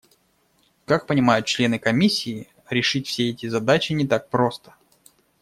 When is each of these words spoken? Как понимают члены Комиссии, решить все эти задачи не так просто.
Как 0.85 1.05
понимают 1.05 1.45
члены 1.45 1.77
Комиссии, 1.77 2.47
решить 2.71 3.05
все 3.05 3.29
эти 3.29 3.45
задачи 3.47 3.93
не 3.93 4.07
так 4.07 4.29
просто. 4.29 4.73